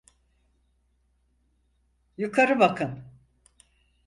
Yukarı 2.17 2.59
bakın! 2.59 3.03